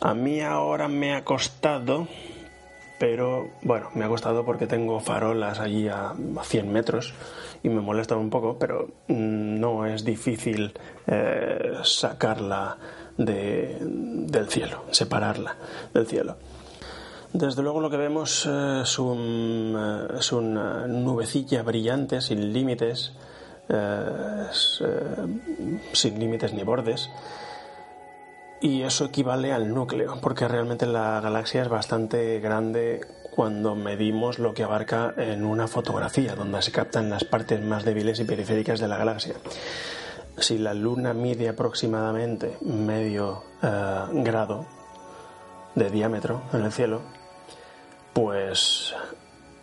[0.00, 2.06] A mí ahora me ha costado,
[2.98, 7.12] pero bueno, me ha costado porque tengo farolas allí a 100 metros
[7.62, 10.72] y me molesta un poco, pero mm, no es difícil
[11.06, 12.78] eh, sacarla
[13.16, 15.56] del cielo, separarla
[15.92, 16.36] del cielo.
[17.32, 23.12] Desde luego lo que vemos eh, es, una nubecilla brillante sin límites,
[23.72, 24.46] eh,
[25.92, 27.10] sin límites ni bordes,
[28.60, 33.00] y eso equivale al núcleo, porque realmente la galaxia es bastante grande
[33.34, 38.20] cuando medimos lo que abarca en una fotografía, donde se captan las partes más débiles
[38.20, 39.34] y periféricas de la galaxia.
[40.36, 44.66] Si la Luna mide aproximadamente medio eh, grado
[45.74, 47.00] de diámetro en el cielo,
[48.12, 48.94] pues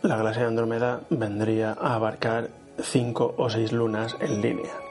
[0.02, 4.88] la galaxia de Andrómeda vendría a abarcar cinco o seis lunas en línea.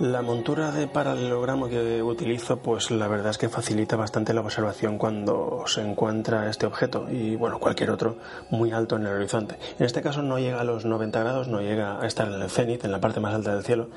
[0.00, 4.96] La montura de paralelogramo que utilizo, pues la verdad es que facilita bastante la observación
[4.96, 8.16] cuando se encuentra este objeto y bueno, cualquier otro
[8.48, 9.58] muy alto en el horizonte.
[9.78, 12.48] En este caso no llega a los 90 grados, no llega a estar en el
[12.48, 13.88] cenit, en la parte más alta del cielo.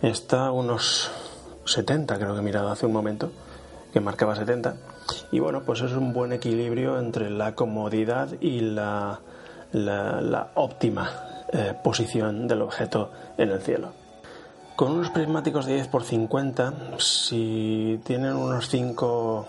[0.00, 1.10] Está a unos
[1.64, 3.32] 70, creo que he mirado hace un momento,
[3.92, 4.76] que marcaba 70.
[5.32, 9.22] Y bueno, pues es un buen equilibrio entre la comodidad y la,
[9.76, 11.10] la, óptima
[11.52, 13.92] eh, posición del objeto en el cielo.
[14.74, 19.46] Con unos prismáticos de 10 por 50, si tienen unos 5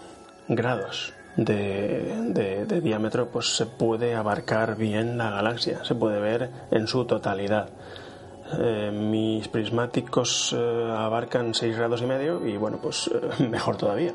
[0.48, 7.06] grados de, diámetro, pues se puede abarcar bien la galaxia, se puede ver en su
[7.06, 7.70] totalidad.
[8.60, 14.14] Eh, mis prismáticos eh, abarcan 6 grados y medio y bueno, pues mejor todavía.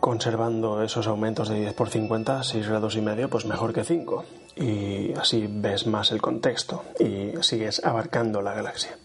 [0.00, 4.24] conservando esos aumentos de 10 por 50, 6 grados y medio, pues mejor que 5.
[4.60, 8.98] Y así ves más el contexto y sigues abarcando la galaxia.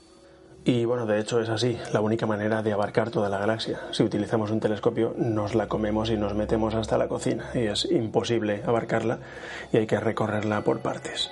[0.66, 3.82] Y bueno, de hecho es así, la única manera de abarcar toda la galaxia.
[3.92, 7.86] Si utilizamos un telescopio nos la comemos y nos metemos hasta la cocina y es
[7.92, 9.20] imposible abarcarla
[9.74, 11.32] y hay que recorrerla por partes.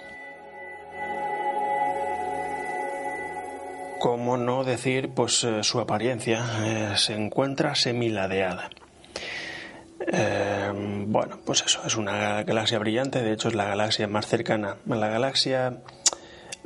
[4.00, 6.44] ¿Cómo no decir pues eh, su apariencia?
[6.64, 8.70] Eh, se encuentra semiladeada.
[10.08, 10.72] Eh,
[11.08, 15.08] bueno, pues eso, es una galaxia brillante, de hecho es la galaxia más cercana, la
[15.10, 15.78] galaxia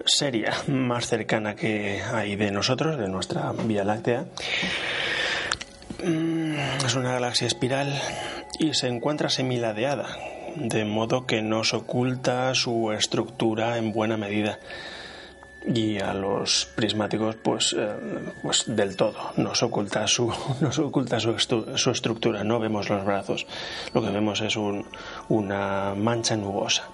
[0.05, 4.25] seria más cercana que hay de nosotros, de nuestra Vía Láctea.
[6.03, 7.93] Mm, es una galaxia espiral
[8.59, 10.17] y se encuentra semiladeada,
[10.55, 14.59] de modo que nos oculta su estructura en buena medida.
[15.67, 17.95] Y a los prismáticos, pues, eh,
[18.43, 23.47] pues del todo, nos oculta, su, nos oculta su, su, estructura, no vemos los brazos,
[23.93, 24.85] lo que vemos es un,
[25.29, 26.89] una mancha nubosa.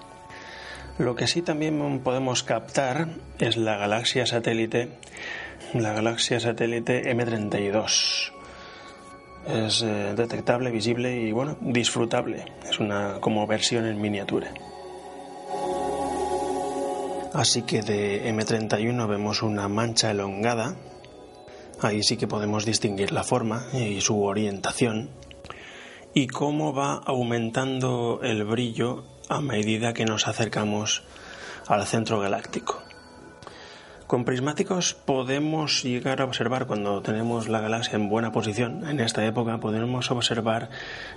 [0.98, 3.08] Lo que sí también podemos captar
[3.40, 4.90] es la galaxia satélite,
[5.74, 8.32] la galaxia satélite M32.
[9.48, 12.46] Es eh, detectable, visible y bueno, disfrutable.
[12.70, 14.54] Es una como versión en miniatura.
[17.34, 20.76] Así que de M31 vemos una mancha elongada.
[21.82, 25.10] Ahí sí que podemos distinguir la forma y su orientación.
[26.14, 31.04] Y cómo va aumentando el brillo a medida que nos acercamos
[31.68, 32.84] al centro galáctico.
[34.12, 38.86] Con prismáticos podemos llegar a observar cuando tenemos la galaxia en buena posición.
[38.86, 40.70] En esta época podemos observar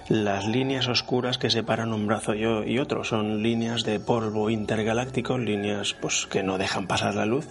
[0.08, 3.02] las líneas oscuras que separan un brazo y otro.
[3.02, 7.48] Son líneas de polvo intergaláctico, líneas pues, que no dejan pasar la luz.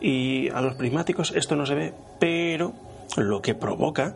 [0.00, 2.72] Y a los prismáticos esto no se ve, pero
[3.18, 4.14] lo que provoca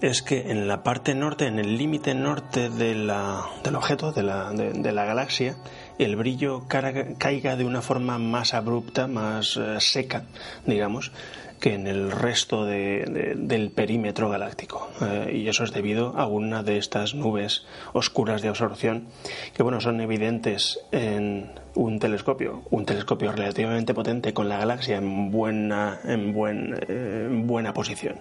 [0.00, 4.22] es que en la parte norte, en el límite norte de la, del objeto, de
[4.22, 5.56] la, de, la, galaxia,
[5.98, 10.24] el brillo caiga de una forma más abrupta, más eh, seca,
[10.66, 11.12] digamos,
[11.60, 14.90] que en el resto del perímetro galáctico.
[15.00, 19.06] Eh, y eso es debido a una de estas nubes oscuras de absorción
[19.54, 25.30] que, bueno, son evidentes en un telescopio, un telescopio relativamente potente con la galaxia en
[25.30, 28.20] buena, en buen, eh, en buena posición.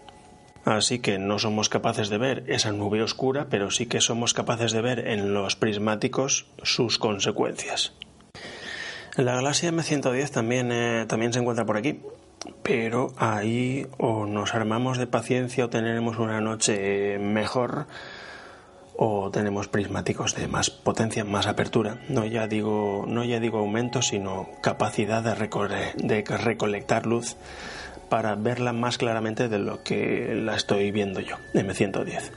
[0.66, 4.72] Así que no somos capaces de ver esa nube oscura, pero sí que somos capaces
[4.72, 7.94] de ver en los prismáticos sus consecuencias.
[9.18, 12.00] La galaxia M110 también, eh, también se encuentra por aquí,
[12.64, 17.86] pero ahí o nos armamos de paciencia o tenemos una noche mejor
[18.96, 21.98] o tenemos prismáticos de más potencia, más apertura.
[22.10, 27.36] No ya digo, no ya digo aumento, sino capacidad de, de recolectar luz
[28.10, 32.32] para verla más claramente de lo que la estoy viendo yo, M110.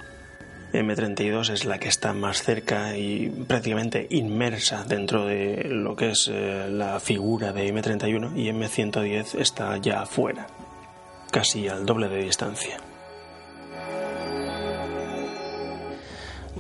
[0.73, 6.31] M32 es la que está más cerca y prácticamente inmersa dentro de lo que es
[6.33, 10.47] eh, la figura de M31 y M110 está ya afuera,
[11.31, 12.79] casi al doble de distancia.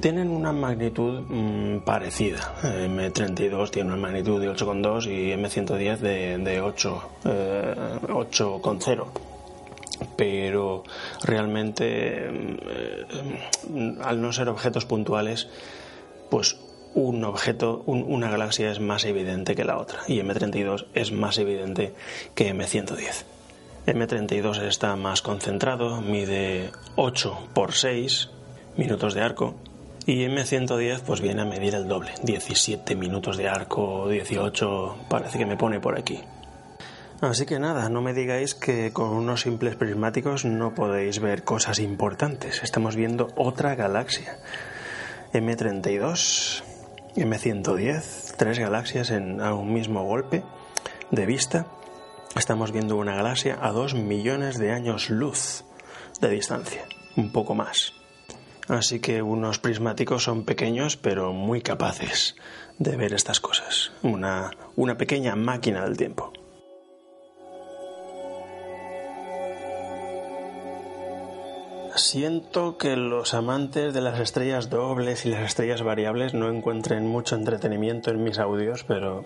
[0.00, 2.54] Tienen una magnitud mm, parecida.
[2.62, 10.84] M32 tiene una magnitud de 8,2 y M110 de, de 8, 8,0 eh, pero
[11.24, 12.30] realmente
[13.70, 15.48] mm, al no ser objetos puntuales
[16.30, 16.58] pues
[16.94, 21.94] un objeto, una galaxia es más evidente que la otra y M32 es más evidente
[22.34, 23.24] que M110.
[23.86, 28.30] M32 está más concentrado, mide 8 por 6
[28.76, 29.54] minutos de arco
[30.06, 35.46] y M110 pues viene a medir el doble, 17 minutos de arco, 18, parece que
[35.46, 36.20] me pone por aquí.
[37.20, 41.80] Así que nada, no me digáis que con unos simples prismáticos no podéis ver cosas
[41.80, 42.62] importantes.
[42.62, 44.38] Estamos viendo otra galaxia.
[45.32, 46.62] M32,
[47.16, 50.44] M110, tres galaxias en, a un mismo golpe
[51.10, 51.66] de vista.
[52.36, 55.64] Estamos viendo una galaxia a dos millones de años luz
[56.20, 56.84] de distancia,
[57.16, 57.94] un poco más.
[58.68, 62.34] Así que unos prismáticos son pequeños pero muy capaces
[62.78, 63.92] de ver estas cosas.
[64.02, 66.32] Una, una pequeña máquina del tiempo.
[71.96, 77.36] Siento que los amantes de las estrellas dobles y las estrellas variables no encuentren mucho
[77.36, 79.24] entretenimiento en mis audios, pero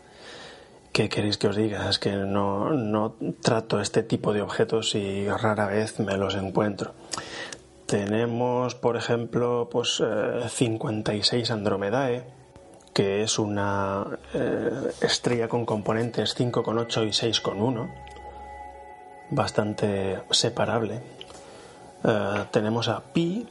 [0.93, 1.91] ¿qué queréis que os diga?
[1.91, 6.95] Es que no, no trato este tipo de objetos y rara vez me los encuentro.
[7.91, 10.01] Tenemos, por ejemplo, pues
[10.49, 12.22] 56 eh, Andromedae,
[12.95, 17.93] que es una eh, estrella con componentes 5,8 y 6,1,
[19.30, 21.03] bastante separable.
[22.05, 23.49] Eh, tenemos a Pi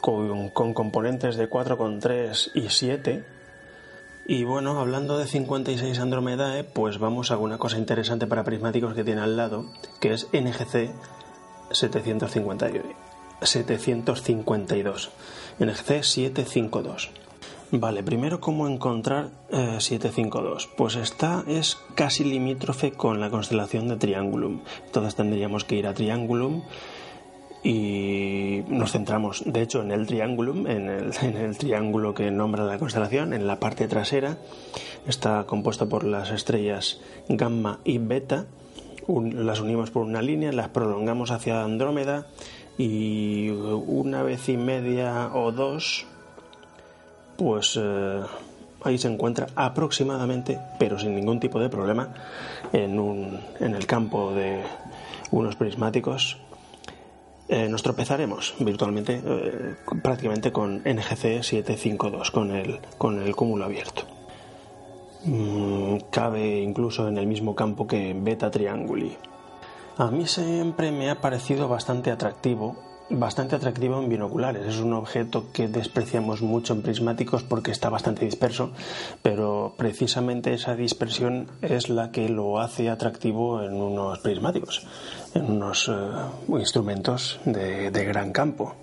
[0.00, 3.26] con, con componentes de 4,3 y 7.
[4.26, 9.04] Y bueno, hablando de 56 Andromedae, pues vamos a una cosa interesante para prismáticos que
[9.04, 9.66] tiene al lado,
[10.00, 10.94] que es NGC
[13.46, 14.20] 752.
[14.20, 15.10] 752.
[15.58, 17.10] NGC 752.
[17.70, 20.64] Vale, primero cómo encontrar 752.
[20.64, 24.60] Eh, pues esta es casi limítrofe con la constelación de Triangulum.
[24.86, 26.62] Entonces tendríamos que ir a Triangulum
[27.64, 32.64] y nos centramos, de hecho, en el Triangulum, en el, en el triángulo que nombra
[32.64, 34.38] la constelación, en la parte trasera.
[35.08, 38.46] Está compuesto por las estrellas gamma y beta.
[39.08, 42.26] las unimos por una línea, las prolongamos hacia Andrómeda
[42.76, 46.06] y una vez y media o dos
[47.36, 48.22] pues eh,
[48.82, 52.14] ahí se encuentra aproximadamente, pero sin ningún tipo de problema,
[52.72, 54.62] en, un, en el campo de
[55.30, 56.38] unos prismáticos.
[57.46, 64.02] Eh, nos tropezaremos virtualmente eh, prácticamente con NGC 752, con el, con el cúmulo abierto.
[65.24, 69.16] Mm, cabe incluso en el mismo campo que Beta Trianguli.
[69.96, 72.76] A mí siempre me ha parecido bastante atractivo
[73.10, 74.66] bastante atractivo en binoculares.
[74.66, 78.72] Es un objeto que despreciamos mucho en prismáticos porque está bastante disperso,
[79.22, 84.86] pero precisamente esa dispersión es la que lo hace atractivo en unos prismáticos,
[85.34, 85.92] en unos eh,
[86.48, 88.74] instrumentos de, gran campo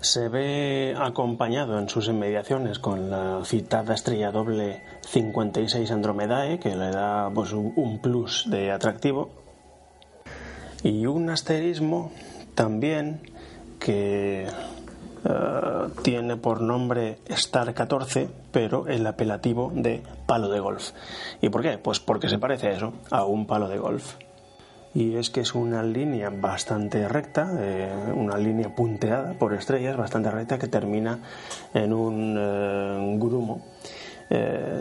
[0.00, 6.90] se ve acompañado en sus inmediaciones con la citada estrella doble 56 Andromedae, que le
[6.90, 9.43] da pues, un plus de atractivo,
[10.84, 12.12] y un asterismo
[12.54, 13.20] también
[13.80, 14.46] que
[15.24, 20.90] eh, tiene por nombre Star 14, pero el apelativo de palo de golf.
[21.40, 21.78] ¿Y por qué?
[21.78, 24.14] Pues porque se parece a eso, a un palo de golf.
[24.94, 30.30] Y es que es una línea bastante recta, eh, una línea punteada por estrellas, bastante
[30.30, 31.18] recta, que termina
[31.72, 33.64] en un eh, grumo.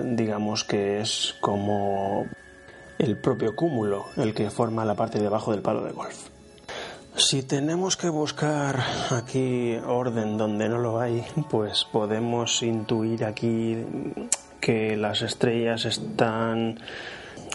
[0.03, 2.25] digamos que es como
[2.99, 6.29] el propio cúmulo el que forma la parte de abajo del palo de golf.
[7.15, 13.85] Si tenemos que buscar aquí orden donde no lo hay, pues podemos intuir aquí
[14.59, 16.79] que las estrellas están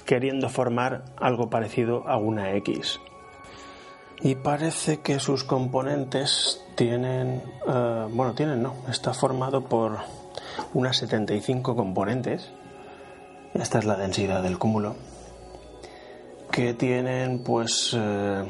[0.05, 3.01] queriendo formar algo parecido a una X.
[4.21, 9.99] Y parece que sus componentes tienen, eh, bueno, tienen no, está formado por
[10.73, 12.51] unas 75 componentes.
[13.55, 14.97] Esta es la densidad del cúmulo.
[16.51, 17.97] Que tienen pues...
[17.97, 18.45] Eh,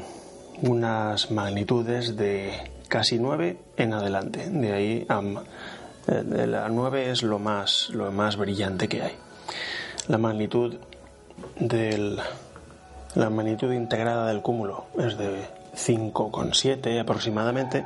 [0.62, 2.52] unas magnitudes de
[2.88, 4.48] casi 9 en adelante.
[4.50, 5.20] De ahí a
[6.08, 9.12] eh, la 9 es lo más, lo más brillante que hay.
[10.08, 10.76] La magnitud
[11.58, 12.18] del
[13.14, 17.84] la magnitud integrada del cúmulo es de 5,7 aproximadamente.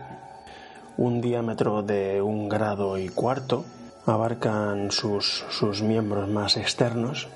[0.96, 3.64] Un diámetro de un grado y cuarto.
[4.04, 7.28] Abarcan sus, sus miembros más externos.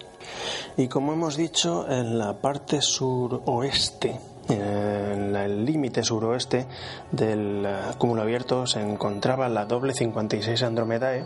[0.77, 4.19] Y como hemos dicho, en la parte suroeste
[4.49, 6.67] en el límite suroeste
[7.11, 11.25] del eh, cúmulo abierto se encontraba la doble 56 Andromedae,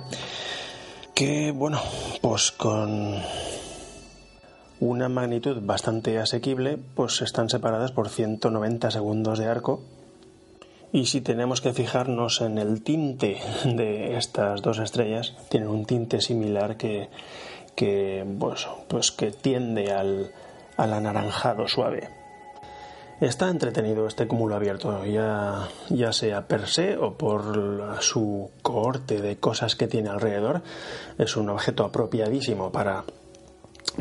[1.14, 1.80] que, bueno,
[2.22, 3.16] pues con
[4.80, 9.82] una magnitud bastante asequible, pues están separadas por 190 segundos de arco.
[10.92, 16.20] Y si tenemos que fijarnos en el tinte de estas dos estrellas, tienen un tinte
[16.20, 17.11] similar que,
[17.75, 20.33] que, pues, pues que tiende al,
[20.77, 22.09] anaranjado suave.
[23.21, 29.37] Está entretenido este cúmulo abierto, ya, ya sea per se o por su cohorte de
[29.37, 30.62] cosas que tiene alrededor.
[31.18, 33.05] Es un objeto apropiadísimo para,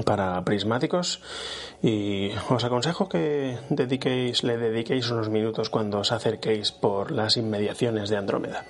[0.06, 1.22] para prismáticos
[1.82, 8.10] y os aconsejo que dediquéis, le dediquéis unos minutos cuando os acerquéis por las inmediaciones
[8.10, 8.66] de Andrómeda.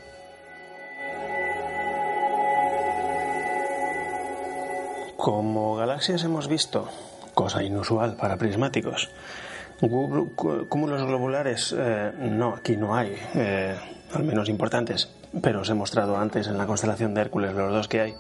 [5.20, 6.88] Como galaxias hemos visto,
[7.34, 9.12] cosa inusual para prismáticos,
[9.82, 13.76] Cúmulos globulares, eh, no, aquí no hay, eh,
[14.14, 15.10] al menos importantes,
[15.42, 18.16] pero os he mostrado antes en la constelación de Hércules los dos que hay.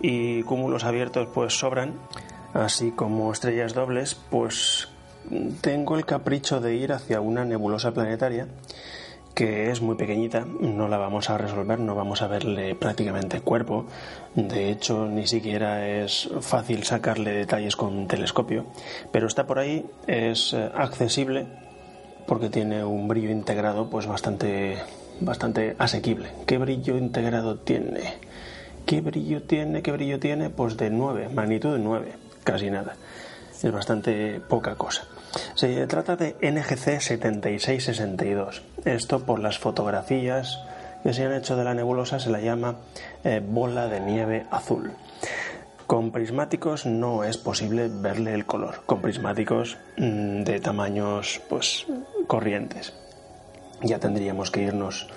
[0.00, 1.94] Y cúmulos abiertos, pues sobran,
[2.54, 4.86] así como estrellas dobles, pues
[5.62, 8.46] tengo el capricho de ir hacia una nebulosa planetaria
[9.40, 13.86] que es muy pequeñita, no la vamos a resolver, no vamos a verle prácticamente cuerpo,
[14.34, 18.66] de hecho ni siquiera es fácil sacarle detalles con telescopio,
[19.10, 21.46] pero está por ahí, es eh, accesible
[22.26, 24.76] porque tiene un brillo integrado pues bastante
[25.20, 26.28] bastante asequible.
[26.44, 28.18] ¿Qué brillo integrado tiene?
[28.84, 29.80] ¿Qué brillo tiene?
[29.80, 30.50] ¿Qué brillo tiene?
[30.50, 32.12] Pues de 9, magnitud de 9,
[32.44, 32.94] casi nada.
[33.62, 35.08] Es bastante poca cosa.
[35.54, 38.62] Se trata de NGC 7662.
[38.84, 40.58] Esto por las fotografías
[41.02, 42.76] que se han hecho de la nebulosa se la llama
[43.24, 44.92] eh, bola de nieve azul.
[45.86, 51.86] Con prismáticos no es posible verle el color, con prismáticos mm, de tamaños pues
[52.26, 52.92] corrientes.
[53.82, 55.08] Ya tendríamos que irnos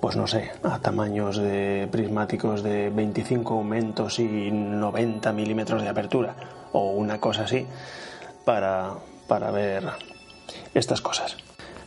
[0.00, 6.34] pues no sé, a tamaños de prismáticos de 25 aumentos y 90 milímetros de apertura
[6.72, 7.66] o una cosa así
[8.44, 8.94] para,
[9.30, 9.84] para ver
[10.74, 11.36] estas cosas.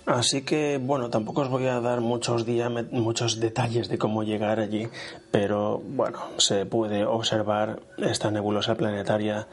[0.05, 2.45] Así que, bueno, tampoco os voy a dar muchos,
[2.91, 4.87] muchos detalles de cómo llegar allí,
[5.29, 9.47] pero bueno, se puede observar esta nebulosa planetaria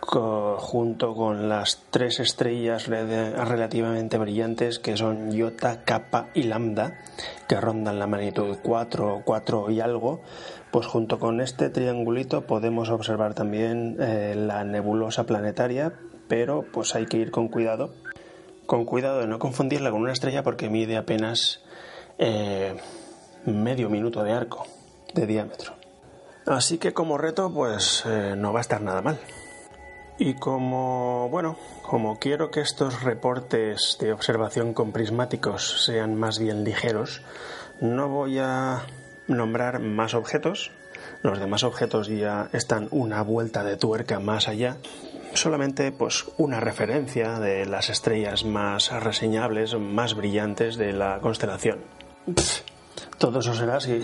[0.00, 6.98] junto con las tres estrellas relativamente brillantes que son Iota, Kappa y Lambda,
[7.46, 10.22] que rondan la magnitud 4, 4 y algo,
[10.70, 15.92] pues junto con este triangulito podemos observar también eh, la nebulosa planetaria,
[16.28, 17.94] pero pues hay que ir con cuidado,
[18.66, 21.62] con cuidado de no confundirla con una estrella porque mide apenas
[22.18, 22.76] eh,
[23.46, 24.66] medio minuto de arco
[25.14, 25.74] de diámetro.
[26.46, 29.18] Así que como reto, pues eh, no va a estar nada mal.
[30.18, 36.64] Y como, bueno, como quiero que estos reportes de observación con prismáticos sean más bien
[36.64, 37.22] ligeros,
[37.80, 38.82] no voy a
[39.28, 40.72] nombrar más objetos.
[41.22, 44.78] Los demás objetos ya están una vuelta de tuerca más allá.
[45.38, 51.78] Solamente pues una referencia de las estrellas más reseñables, más brillantes de la constelación.
[53.18, 54.02] todo eso será si,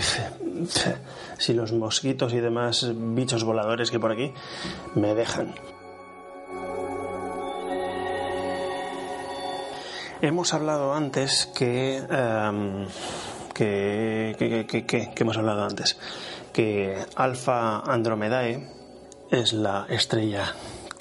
[1.39, 4.33] si los mosquitos y demás bichos voladores que por aquí
[4.95, 5.57] me dejan.
[10.23, 12.87] Hemos hablado antes que, em,
[13.53, 15.99] que, hemos hablado antes
[16.53, 18.71] que Alfa Andromedae
[19.33, 20.55] es la estrella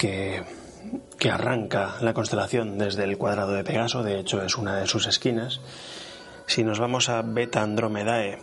[0.03, 5.07] que, arranca la constelación desde el cuadrado de Pegaso, de hecho es una de sus
[5.07, 5.61] esquinas.
[6.45, 8.39] Si nos vamos a Beta Andromedae,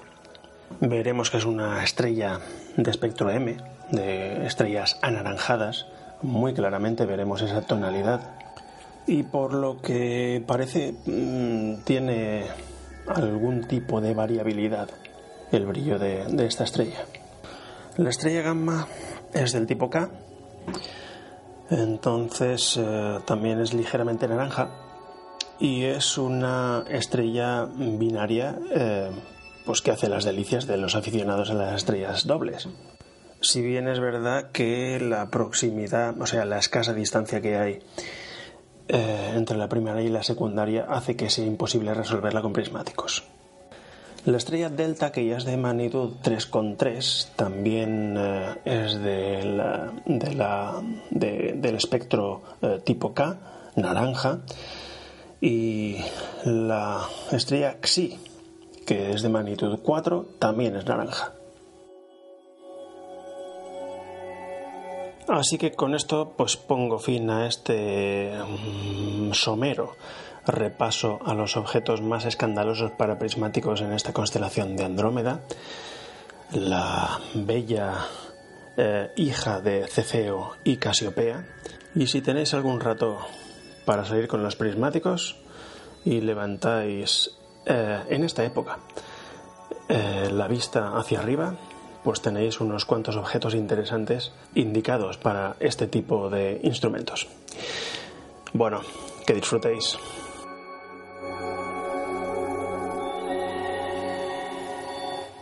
[0.80, 2.40] veremos que es una estrella
[2.78, 3.58] de espectro M,
[3.90, 5.86] de estrellas anaranjadas.
[6.22, 8.22] Muy claramente veremos esa tonalidad
[9.06, 12.44] y por lo que parece mm, tiene
[13.06, 14.88] algún tipo de variabilidad
[15.52, 17.04] el brillo de, esta estrella.
[17.98, 18.86] La estrella gamma
[19.34, 20.08] es del tipo K,
[21.70, 24.70] entonces eh, también es ligeramente naranja
[25.60, 29.10] y es una estrella binaria eh,
[29.64, 32.68] pues que hace las delicias de los aficionados a las estrellas dobles.
[33.42, 37.78] Si bien es verdad que la proximidad, o sea, la escasa distancia que hay
[38.88, 43.24] eh, entre la primaria y la secundaria hace que sea imposible resolverla con prismáticos.
[44.26, 49.60] La estrella delta, que ya es de magnitud 3,3, también eh, es del
[51.74, 53.38] espectro eh, tipo K,
[53.76, 54.40] naranja,
[55.40, 55.96] y
[56.44, 57.00] la
[57.32, 58.18] estrella Xi,
[58.84, 61.32] que es de magnitud 4, también es naranja.
[65.28, 69.94] Así que con esto pues pongo fin a este mm, somero
[70.51, 75.40] repaso a los objetos más escandalosos para prismáticos en esta constelación de Andrómeda,
[76.53, 78.07] la bella
[78.76, 81.44] eh, hija de Cefeo y Casiopea.
[81.94, 83.18] Y si tenéis algún rato
[83.84, 85.36] para salir con los prismáticos
[86.05, 87.30] y levantáis
[87.66, 88.78] eh, en esta época
[89.88, 91.55] eh, la vista hacia arriba,
[92.05, 97.28] pues tenéis unos cuantos objetos interesantes indicados para este tipo de instrumentos.
[98.53, 98.80] Bueno,
[99.26, 99.98] que disfrutéis.